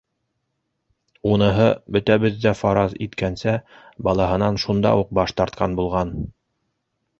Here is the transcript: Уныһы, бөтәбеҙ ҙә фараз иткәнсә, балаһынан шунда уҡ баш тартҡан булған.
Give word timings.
Уныһы, 1.31 1.67
бөтәбеҙ 1.97 2.39
ҙә 2.47 2.55
фараз 2.63 2.97
иткәнсә, 3.07 3.55
балаһынан 4.09 4.61
шунда 4.67 4.97
уҡ 5.05 5.15
баш 5.21 5.37
тартҡан 5.43 5.81
булған. 5.83 6.19